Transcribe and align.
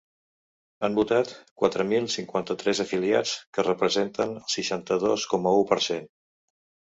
Han 0.85 0.93
votat 0.99 1.33
quatre 1.63 1.85
mil 1.89 2.07
cinquanta-tres 2.13 2.81
afiliats, 2.85 3.35
que 3.59 3.67
representen 3.67 4.35
el 4.39 4.49
seixanta-dos 4.55 5.27
coma 5.35 5.55
u 5.61 5.69
per 5.75 5.81
cent. 5.91 6.11